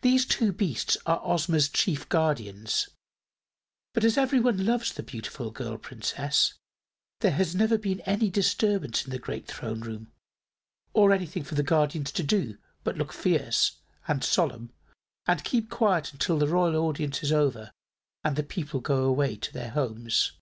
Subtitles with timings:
[0.00, 2.88] These two beasts are Ozma's chief guardians,
[3.94, 6.54] but as everyone loves the beautiful girl Princess
[7.20, 10.10] there has never been any disturbance in the great Throne Room,
[10.92, 13.78] or anything for the guardians to do but look fierce
[14.08, 14.72] and solemn
[15.26, 17.70] and keep quiet until the Royal Audience is over
[18.24, 20.32] and the people go away to their homes.